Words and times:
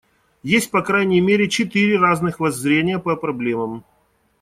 Есть 0.41 0.71
по 0.71 0.81
крайней 0.81 1.21
мере 1.21 1.47
четыре 1.47 1.95
разных 1.99 2.39
воззрения 2.39 2.97
по 2.97 3.15
проблемам. 3.15 3.85